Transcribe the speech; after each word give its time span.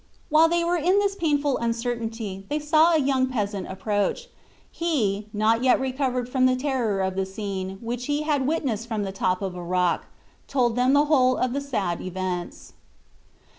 While 0.29 0.49
they 0.49 0.63
were 0.63 0.77
in 0.77 0.97
this 0.97 1.13
painful 1.13 1.59
uncertainty 1.59 2.43
they 2.49 2.57
saw 2.57 2.91
a 2.93 2.97
young 2.99 3.27
peasant 3.27 3.67
approach. 3.67 4.29
He, 4.71 5.27
not 5.31 5.61
yet 5.63 5.79
recovered 5.79 6.27
from 6.27 6.47
the 6.47 6.55
terror 6.55 7.01
of 7.01 7.15
the 7.15 7.23
scene, 7.23 7.77
which 7.81 8.07
he 8.07 8.23
had 8.23 8.47
witnessed 8.47 8.87
from 8.87 9.03
the 9.03 9.11
top 9.11 9.43
of 9.43 9.53
a 9.55 9.61
rock, 9.61 10.07
told 10.47 10.75
them 10.75 10.93
the 10.93 11.05
whole 11.05 11.37
of 11.37 11.53
the 11.53 11.61
sad 11.61 12.01
events. 12.01 12.73